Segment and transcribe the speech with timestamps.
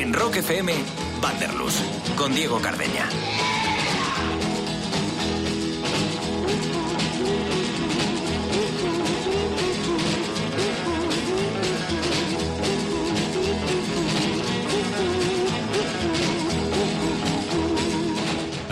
[0.00, 0.72] En Rock FM,
[1.20, 1.74] Vanderlus,
[2.16, 3.08] con Diego Cardeña.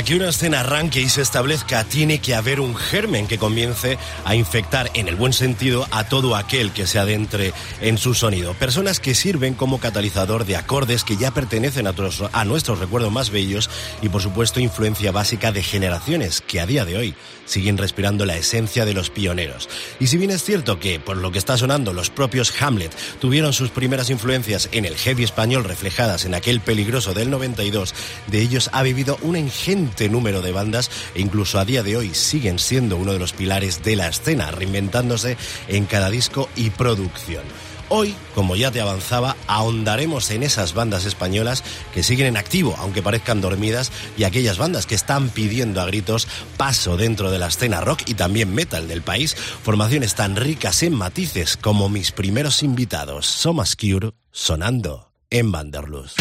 [0.05, 4.35] Que una escena arranque y se establezca, tiene que haber un germen que comience a
[4.35, 8.53] infectar, en el buen sentido, a todo aquel que se adentre en su sonido.
[8.53, 11.95] Personas que sirven como catalizador de acordes que ya pertenecen a,
[12.33, 13.67] a nuestros recuerdos más bellos
[14.03, 18.37] y, por supuesto, influencia básica de generaciones que a día de hoy siguen respirando la
[18.37, 19.69] esencia de los pioneros.
[19.99, 23.53] Y si bien es cierto que, por lo que está sonando, los propios Hamlet tuvieron
[23.53, 27.93] sus primeras influencias en el heavy español reflejadas en aquel peligroso del 92,
[28.27, 32.13] de ellos ha vivido una ingente número de bandas e incluso a día de hoy
[32.13, 37.43] siguen siendo uno de los pilares de la escena, reinventándose en cada disco y producción.
[37.87, 41.63] Hoy, como ya te avanzaba, ahondaremos en esas bandas españolas
[41.93, 46.27] que siguen en activo, aunque parezcan dormidas, y aquellas bandas que están pidiendo a gritos
[46.57, 50.95] paso dentro de la escena rock y también metal del país, formaciones tan ricas en
[50.95, 56.19] matices como mis primeros invitados, Somas Cure, sonando en Vanderlust.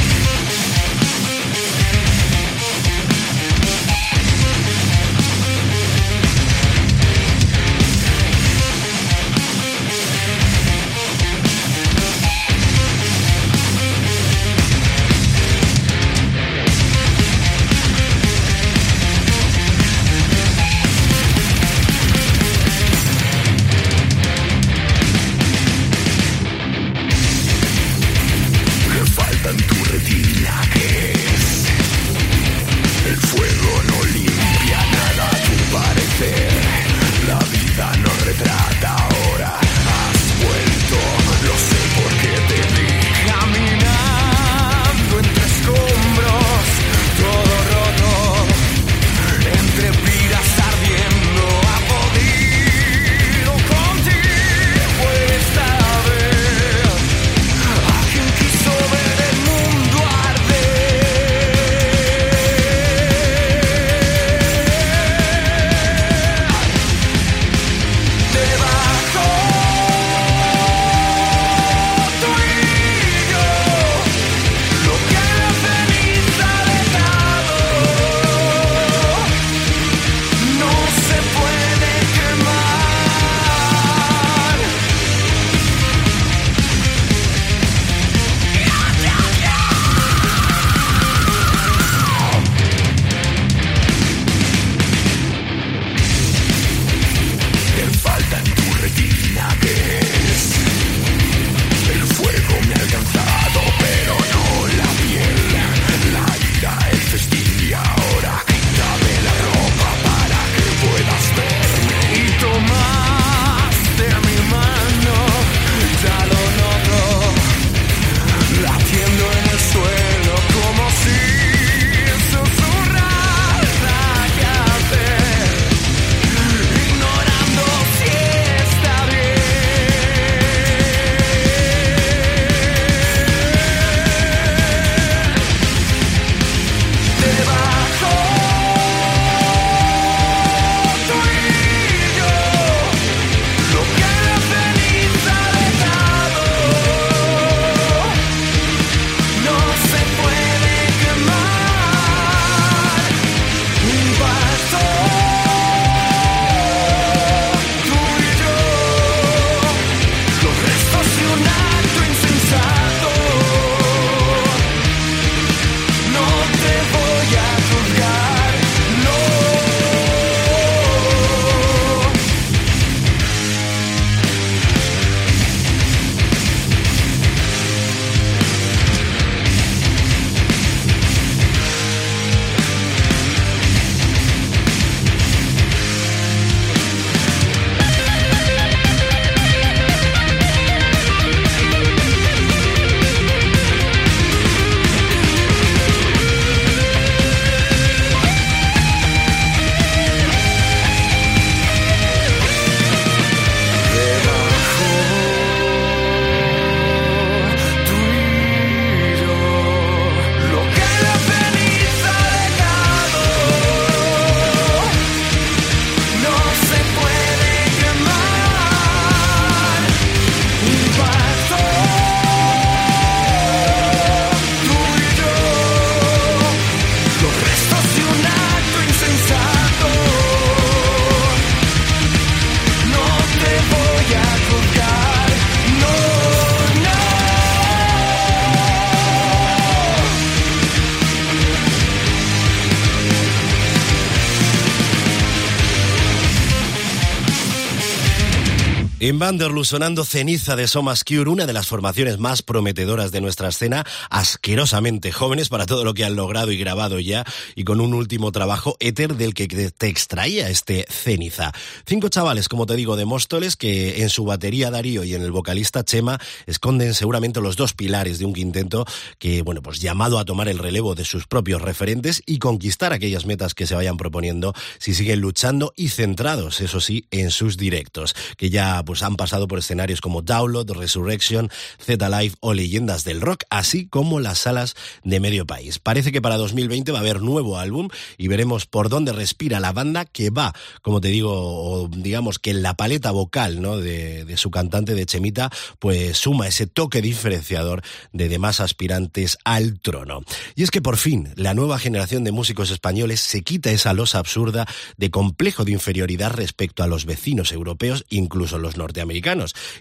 [249.18, 253.84] Vanderloo sonando ceniza de Somas Cure, una de las formaciones más prometedoras de nuestra escena,
[254.10, 258.32] asquerosamente jóvenes para todo lo que han logrado y grabado ya, y con un último
[258.32, 261.52] trabajo éter del que te extraía este ceniza.
[261.86, 265.32] Cinco chavales, como te digo, de Móstoles, que en su batería Darío y en el
[265.32, 268.84] vocalista Chema esconden seguramente los dos pilares de un quinteto
[269.18, 273.26] que, bueno, pues llamado a tomar el relevo de sus propios referentes y conquistar aquellas
[273.26, 278.16] metas que se vayan proponiendo si siguen luchando y centrados, eso sí, en sus directos,
[278.36, 283.20] que ya pues han pasado por escenarios como Download, Resurrection, Z Live o Leyendas del
[283.20, 285.78] Rock, así como las salas de medio país.
[285.78, 289.72] Parece que para 2020 va a haber nuevo álbum y veremos por dónde respira la
[289.72, 293.78] banda que va, como te digo, digamos que la paleta vocal ¿no?
[293.78, 299.80] de, de su cantante de Chemita, pues suma ese toque diferenciador de demás aspirantes al
[299.80, 300.22] trono.
[300.54, 304.18] Y es que por fin la nueva generación de músicos españoles se quita esa losa
[304.18, 308.93] absurda de complejo de inferioridad respecto a los vecinos europeos, incluso los norteamericanos,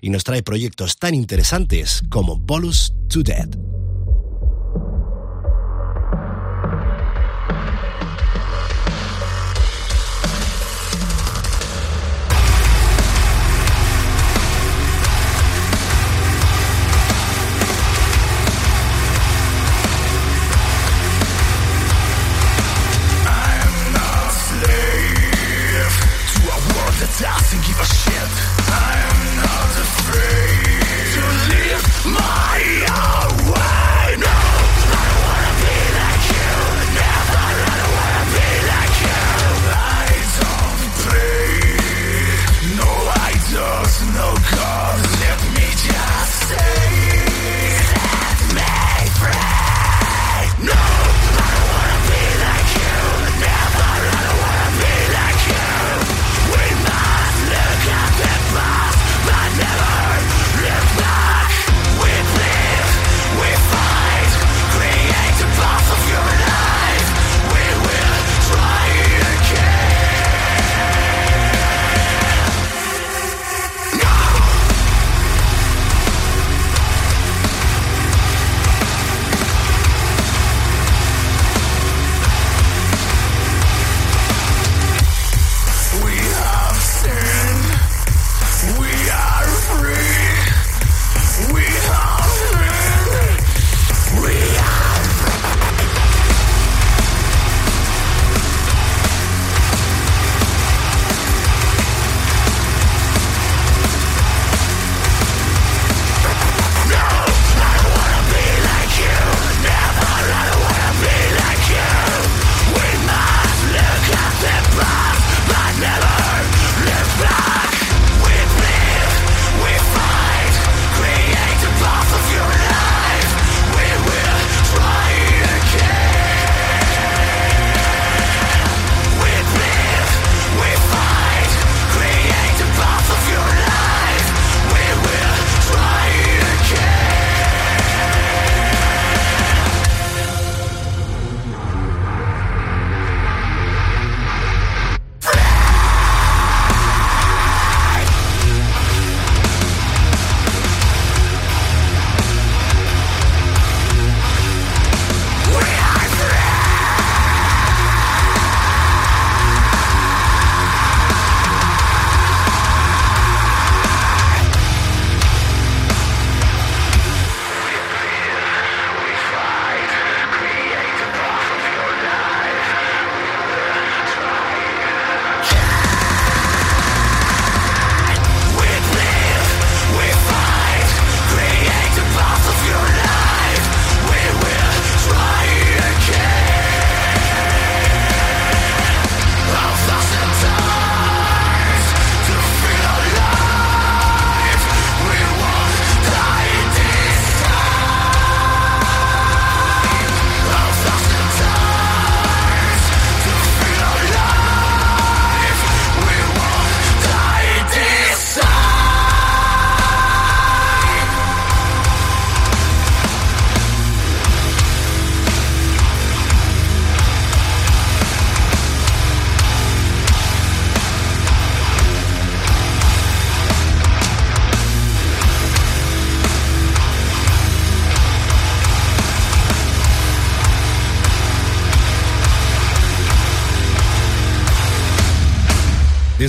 [0.02, 3.50] y nos trae proyectos tan interesantes como Bolus to Dead.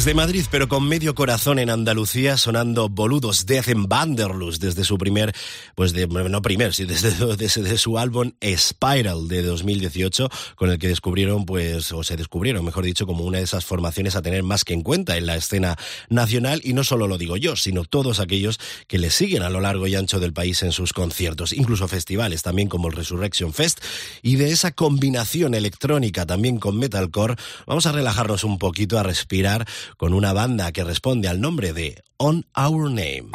[0.05, 4.99] Desde Madrid, pero con medio corazón en Andalucía, sonando boludos Death en Vanderlust desde su
[4.99, 5.35] primer,
[5.75, 10.89] pues de, no primer, sí, desde, desde, su álbum Spiral de 2018, con el que
[10.89, 14.63] descubrieron, pues, o se descubrieron, mejor dicho, como una de esas formaciones a tener más
[14.65, 15.79] que en cuenta en la escena
[16.11, 19.63] nacional, y no solo lo digo yo, sino todos aquellos que le siguen a lo
[19.63, 23.81] largo y ancho del país en sus conciertos, incluso festivales también como el Resurrection Fest,
[24.21, 29.67] y de esa combinación electrónica también con metalcore, vamos a relajarnos un poquito, a respirar
[29.97, 33.31] con una banda que responde al nombre de On Our Name.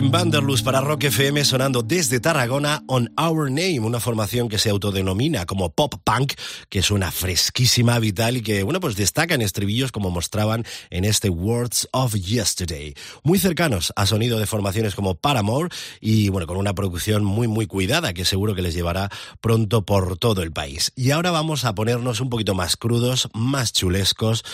[0.00, 4.70] En Vanderlust para Rock FM sonando desde Tarragona On Our Name, una formación que se
[4.70, 6.32] autodenomina como pop punk,
[6.70, 11.28] que suena fresquísima, vital y que, bueno, pues destaca en estribillos como mostraban en este
[11.28, 12.94] Words of Yesterday.
[13.24, 15.68] Muy cercanos a sonido de formaciones como Paramore
[16.00, 19.10] y, bueno, con una producción muy, muy cuidada que seguro que les llevará
[19.42, 20.92] pronto por todo el país.
[20.96, 24.44] Y ahora vamos a ponernos un poquito más crudos, más chulescos,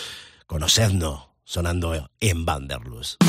[0.45, 3.23] conocednos sonando en Vanderlust.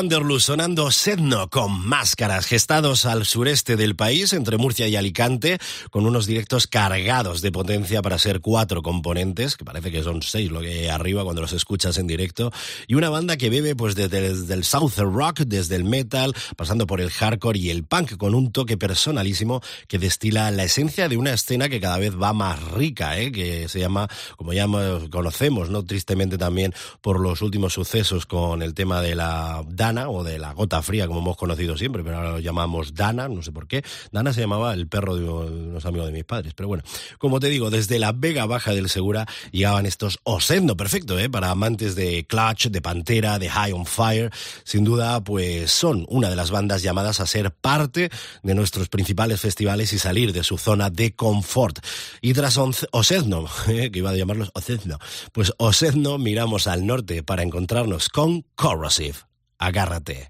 [0.00, 5.58] Vanderloo sonando Sedno con máscaras, gestados al sureste del país, entre Murcia y Alicante,
[5.90, 10.50] con unos directos cargados de potencia para ser cuatro componentes, que parece que son seis
[10.50, 12.50] lo que hay arriba cuando los escuchas en directo,
[12.86, 17.02] y una banda que bebe pues desde, el Southern Rock, desde el metal, pasando por
[17.02, 21.34] el hardcore y el punk, con un toque personalísimo que destila la esencia de una
[21.34, 23.32] escena que cada vez va más rica, ¿eh?
[23.32, 24.08] que se llama,
[24.38, 24.66] como ya
[25.10, 30.38] conocemos, no tristemente también por los últimos sucesos con el tema de la O de
[30.38, 33.66] la gota fría, como hemos conocido siempre, pero ahora lo llamamos Dana, no sé por
[33.66, 33.84] qué.
[34.12, 36.54] Dana se llamaba el perro de unos amigos de mis padres.
[36.54, 36.82] Pero bueno,
[37.18, 41.28] como te digo, desde la Vega Baja del Segura llegaban estos Osendo, perfecto, ¿eh?
[41.28, 44.30] Para amantes de Clutch, de Pantera, de High on Fire.
[44.64, 48.10] Sin duda, pues son una de las bandas llamadas a ser parte
[48.42, 51.78] de nuestros principales festivales y salir de su zona de confort.
[52.20, 53.90] Y tras Osedno, ¿eh?
[53.90, 54.98] que iba a llamarlos Osedno,
[55.32, 59.29] pues Osedno miramos al norte para encontrarnos con Corrosive.
[59.62, 60.28] Agárrate.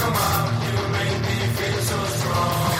[0.00, 2.70] Come on, you make me feel so strong.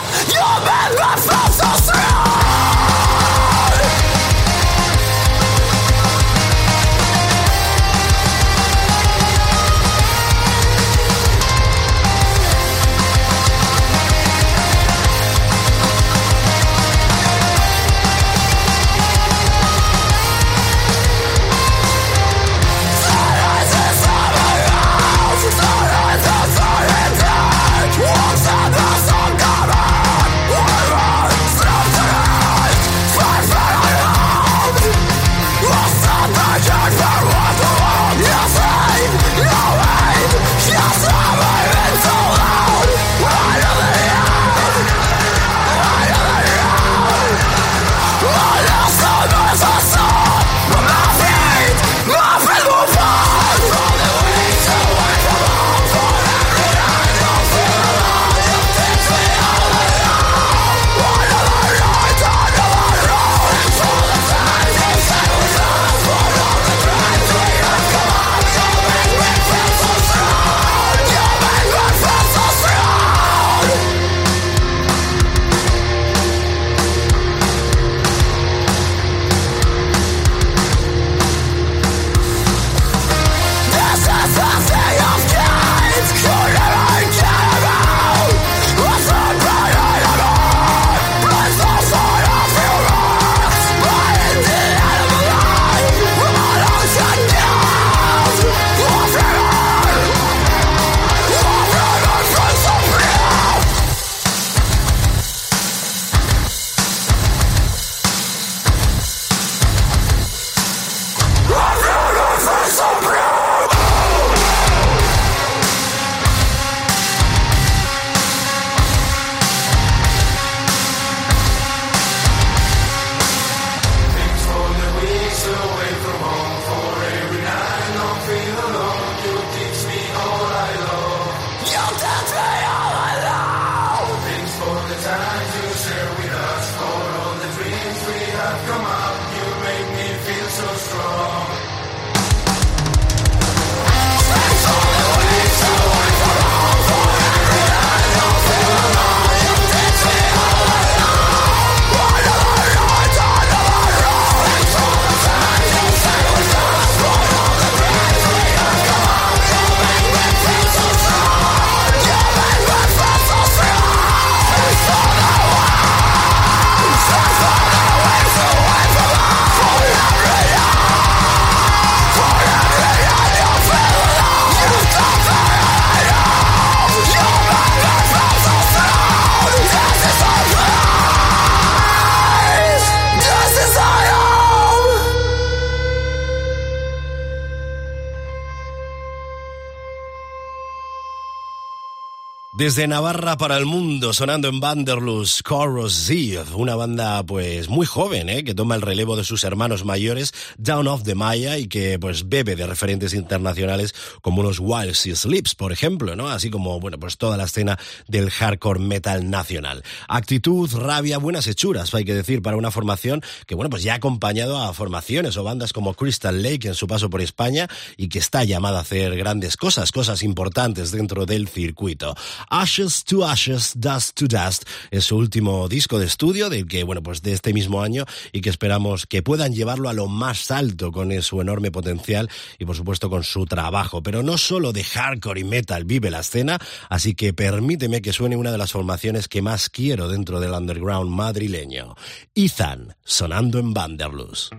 [192.61, 198.43] Desde Navarra para el mundo, sonando en Vanderlust, Corrosive, una banda pues muy joven, ¿eh?
[198.43, 202.29] que toma el relevo de sus hermanos mayores, Down of the Maya, y que pues
[202.29, 206.29] bebe de referentes internacionales como los Wild Sea Sleeps, por ejemplo, ¿no?
[206.29, 209.81] Así como, bueno, pues toda la escena del hardcore metal nacional.
[210.07, 213.95] Actitud, rabia, buenas hechuras, hay que decir, para una formación que, bueno, pues ya ha
[213.95, 218.19] acompañado a formaciones o bandas como Crystal Lake en su paso por España y que
[218.19, 222.13] está llamada a hacer grandes cosas, cosas importantes dentro del circuito.
[222.53, 227.01] Ashes to Ashes, Dust to Dust es su último disco de estudio, del que, bueno,
[227.01, 230.91] pues de este mismo año y que esperamos que puedan llevarlo a lo más alto
[230.91, 234.03] con su enorme potencial y, por supuesto, con su trabajo.
[234.03, 236.59] Pero no solo de hardcore y metal vive la escena,
[236.89, 241.09] así que permíteme que suene una de las formaciones que más quiero dentro del underground
[241.09, 241.95] madrileño.
[242.35, 244.51] Ethan, sonando en Vanderlust.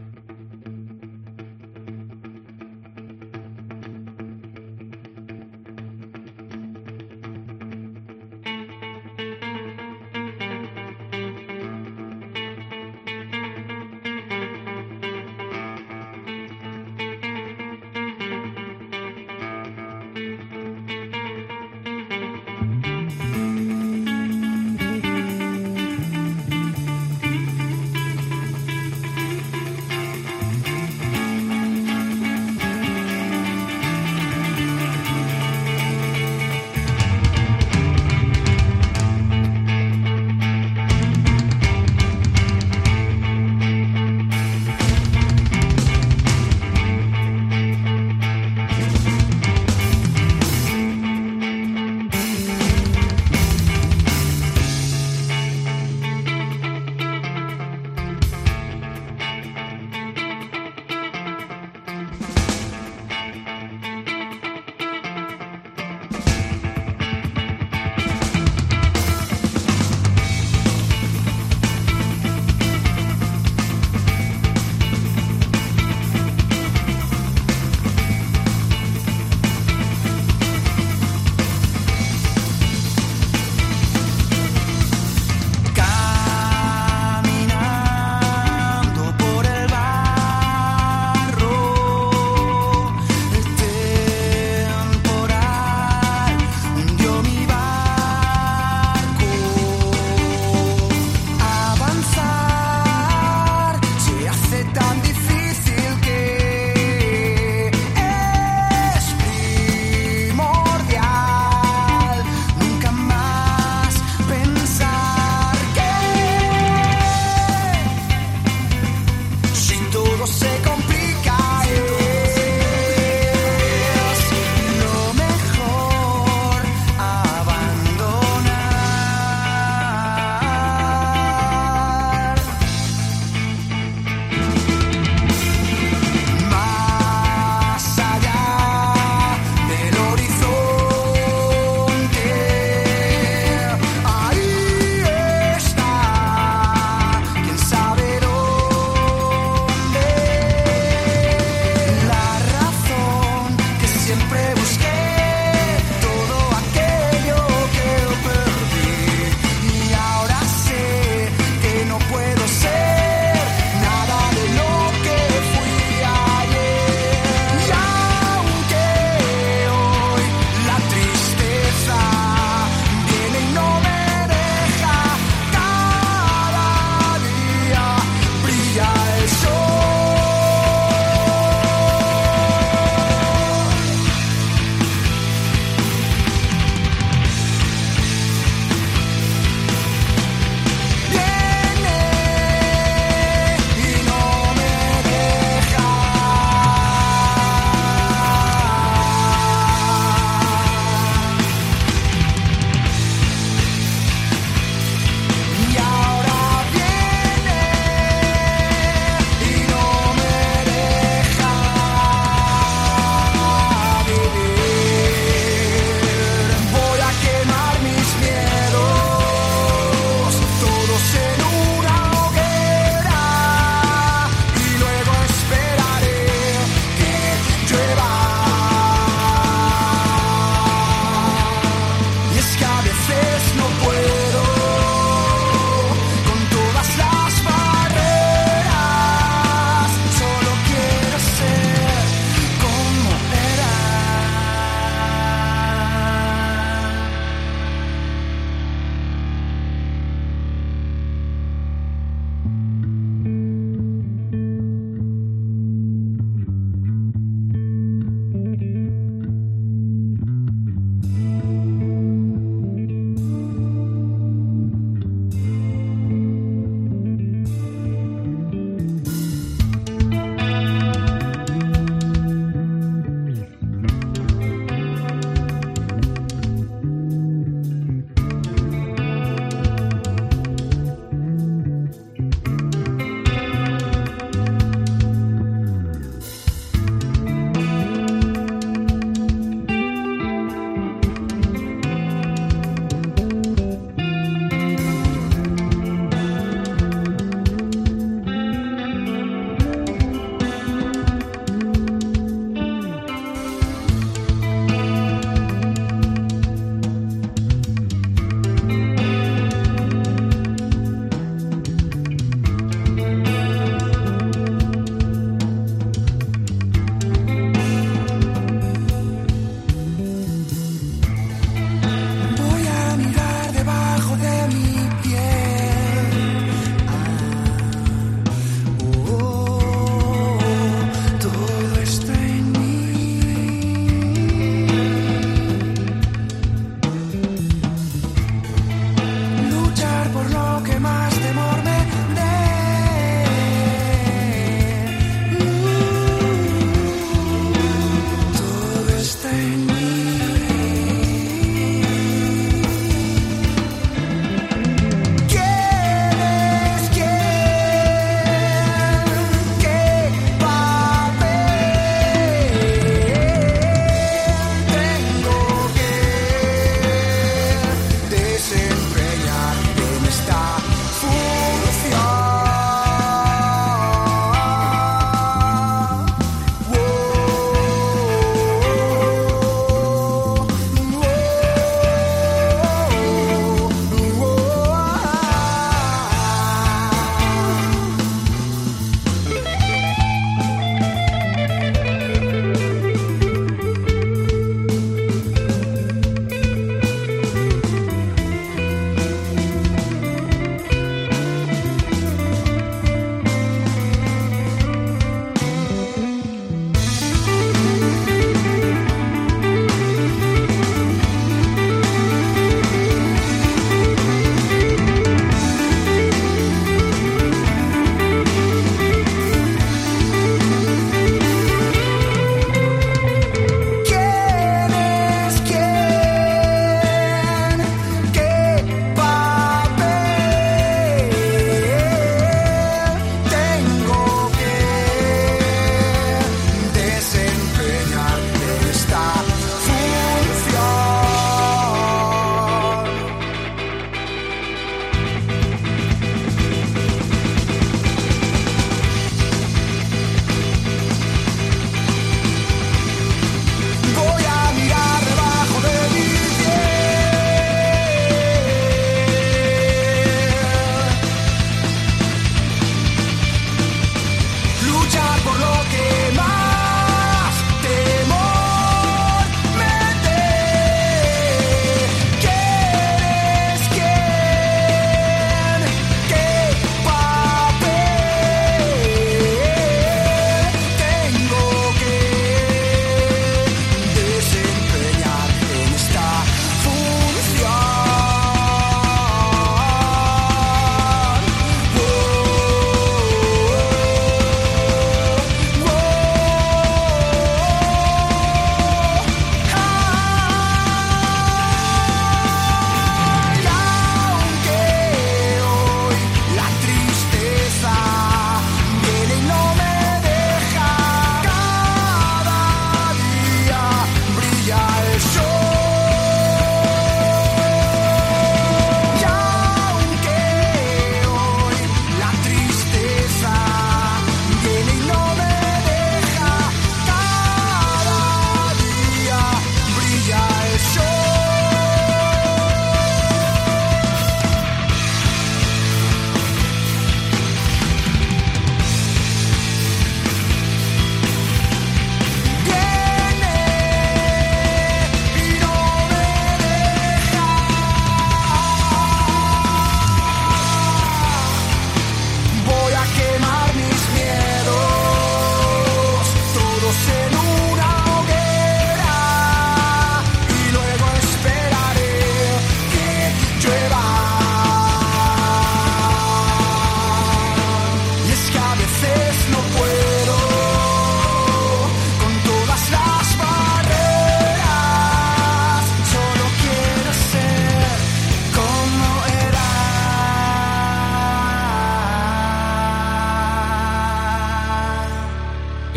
[568.94, 569.61] vez no puedo.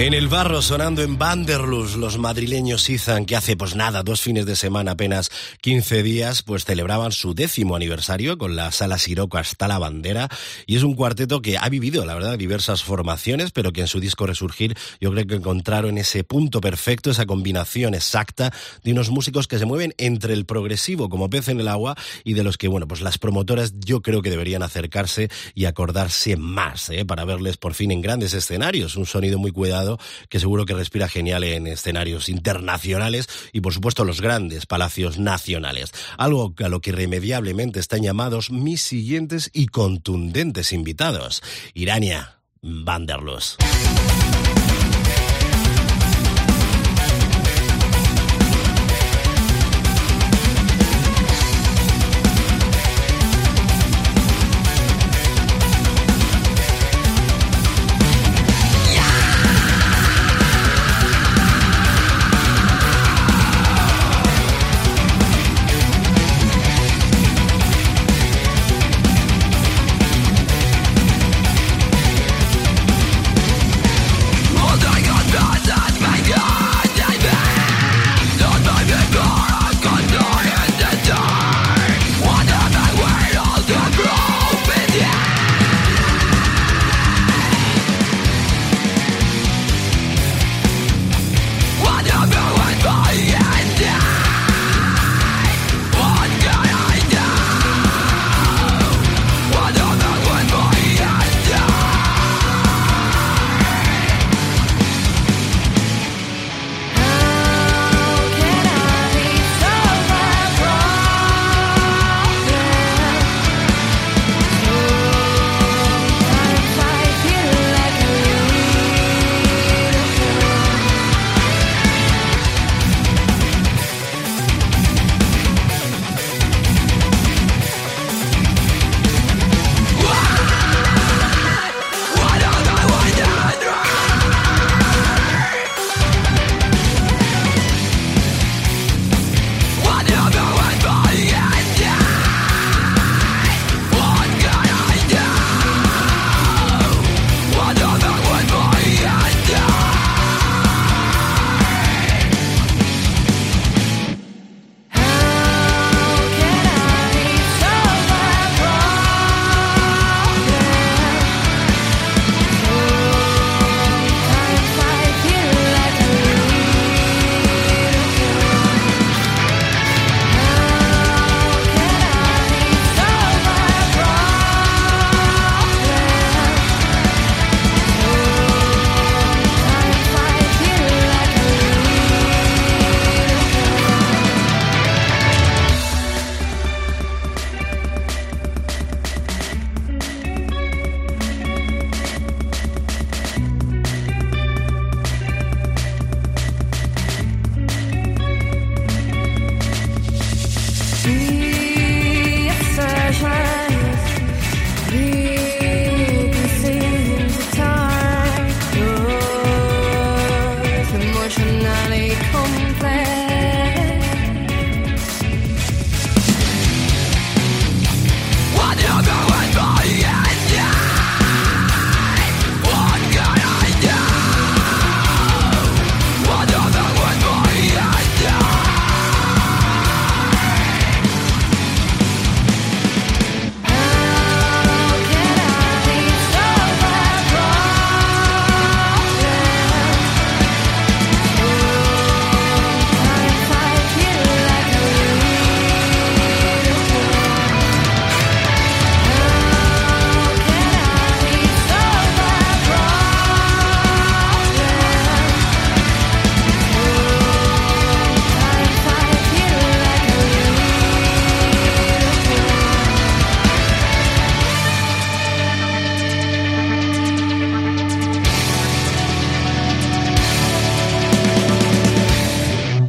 [0.06, 4.46] En el barro sonando en Vanderlust, los madrileños izan que hace pues nada, dos fines
[4.46, 5.32] de semana, apenas
[5.62, 10.30] 15 días, pues celebraban su décimo aniversario con la sala Siroco hasta la bandera
[10.68, 14.00] y es un cuarteto que ha vivido, la verdad, diversas formaciones, pero que en su
[14.00, 18.54] disco Resurgir yo creo que encontraron ese punto perfecto, esa combinación exacta
[18.84, 22.36] de unos músicos que se mueven entre el progresivo como pez en el agua y
[22.36, 26.92] de los que, bueno, pues las promotoras yo creo que deberían acercarse y acordarse más,
[26.92, 27.06] ¿eh?
[27.06, 29.95] para verles por fin en grandes escenarios, un sonido muy cuidado
[30.30, 35.92] que seguro que respira genial en escenarios internacionales y por supuesto los grandes palacios nacionales.
[36.18, 41.42] Algo a lo que irremediablemente están llamados mis siguientes y contundentes invitados.
[41.74, 43.58] Irania Vanderlos.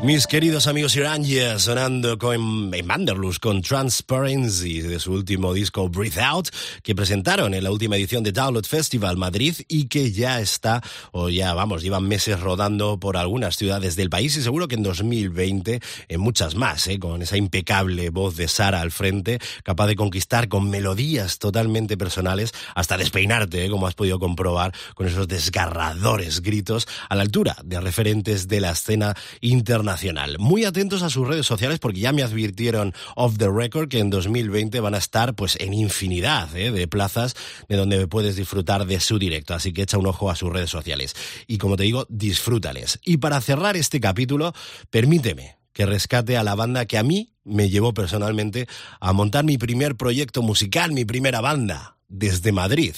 [0.07, 6.51] Mis queridos amigos Irania sonando con, Vanderlust con Transparency de su último disco Breathe Out
[6.85, 10.81] que presentaron en la última edición de Download Festival Madrid y que ya está,
[11.11, 14.85] o ya vamos, llevan meses rodando por algunas ciudades del país y seguro que en
[14.85, 17.01] 2020 en muchas más, ¿eh?
[17.01, 22.53] con esa impecable voz de Sara al frente, capaz de conquistar con melodías totalmente personales
[22.77, 23.71] hasta despeinarte, ¿eh?
[23.71, 28.71] como has podido comprobar con esos desgarradores gritos a la altura de referentes de la
[28.71, 29.96] escena internacional
[30.39, 34.11] muy atentos a sus redes sociales porque ya me advirtieron off the record que en
[34.11, 36.71] 2020 van a estar pues en infinidad ¿eh?
[36.71, 37.35] de plazas
[37.69, 39.55] de donde puedes disfrutar de su directo.
[39.55, 41.15] Así que echa un ojo a sus redes sociales.
[41.47, 42.99] Y como te digo, disfrútales.
[43.05, 44.53] Y para cerrar este capítulo,
[44.91, 48.67] permíteme que rescate a la banda que a mí me llevó personalmente
[49.01, 52.95] a montar mi primer proyecto musical, mi primera banda, desde Madrid.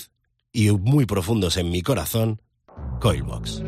[0.53, 2.41] Y muy profundos en mi corazón,
[3.01, 3.63] Coilbox.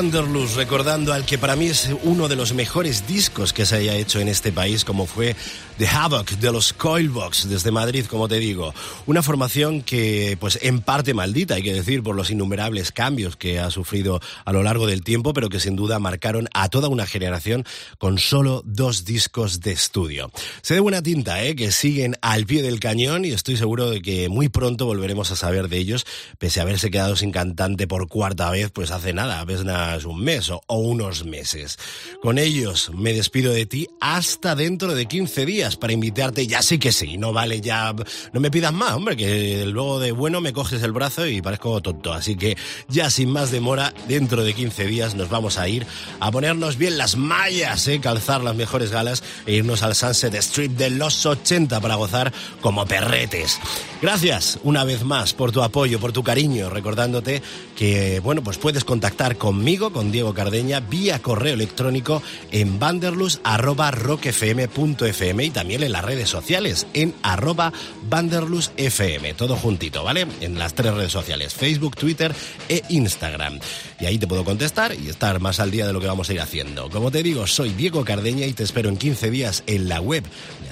[0.00, 3.96] Vanderlust, recordando al que para mí es uno de los mejores discos que se haya
[3.96, 5.36] hecho en este país, como fue
[5.80, 8.74] The Havoc de los Coilbox desde Madrid, como te digo.
[9.06, 13.58] Una formación que, pues, en parte maldita, hay que decir, por los innumerables cambios que
[13.58, 17.06] ha sufrido a lo largo del tiempo, pero que sin duda marcaron a toda una
[17.06, 17.64] generación
[17.96, 20.30] con solo dos discos de estudio.
[20.60, 21.56] Se de buena tinta, ¿eh?
[21.56, 25.36] Que siguen al pie del cañón y estoy seguro de que muy pronto volveremos a
[25.36, 26.04] saber de ellos,
[26.36, 29.62] pese a haberse quedado sin cantante por cuarta vez, pues hace nada, ves
[30.04, 31.78] un mes o, unos meses.
[32.20, 36.78] Con ellos me despido de ti hasta dentro de 15 días para invitarte, ya sí
[36.78, 37.94] que sí, no vale ya,
[38.32, 41.80] no me pidas más, hombre, que luego de bueno me coges el brazo y parezco
[41.80, 42.12] tonto.
[42.12, 42.56] Así que
[42.88, 45.86] ya sin más demora, dentro de 15 días nos vamos a ir
[46.18, 48.00] a ponernos bien las mallas, ¿eh?
[48.00, 52.86] calzar las mejores galas e irnos al Sunset Strip de los 80 para gozar como
[52.86, 53.58] perretes.
[54.00, 57.42] Gracias una vez más por tu apoyo, por tu cariño, recordándote
[57.76, 65.44] que, bueno, pues puedes contactar con conmigo, con Diego Cardeña, vía correo electrónico en vanderlus.rockfm.fm
[65.44, 67.70] y también en las redes sociales en arroba
[68.08, 70.26] vanderlusfm, todo juntito, ¿vale?
[70.40, 72.34] En las tres redes sociales, Facebook, Twitter
[72.70, 73.60] e Instagram.
[74.00, 76.32] Y ahí te puedo contestar y estar más al día de lo que vamos a
[76.32, 76.88] ir haciendo.
[76.88, 80.24] Como te digo, soy Diego Cardeña y te espero en 15 días en la web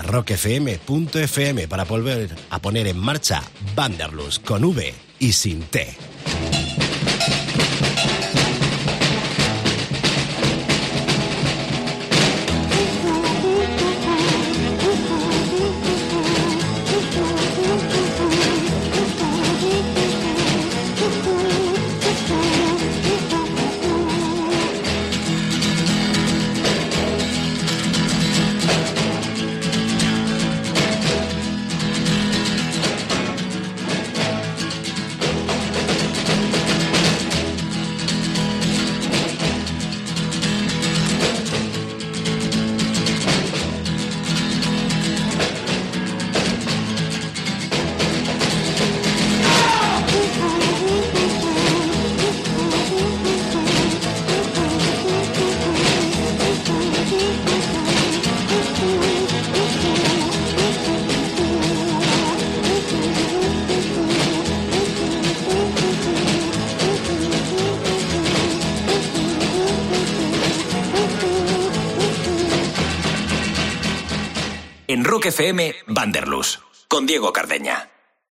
[0.05, 3.43] rockfm.fm para volver a poner en marcha
[3.77, 6.18] Vanderlus con V y sin T.
[75.39, 76.59] FM Vanderlus,
[76.89, 77.78] con Diego Cardeña.